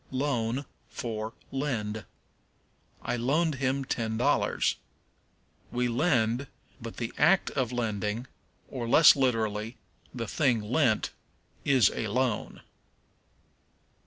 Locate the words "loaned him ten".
3.17-4.17